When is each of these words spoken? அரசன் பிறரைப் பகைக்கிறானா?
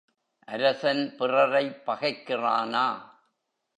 அரசன் 0.47 1.15
பிறரைப் 1.17 1.81
பகைக்கிறானா? 1.85 2.85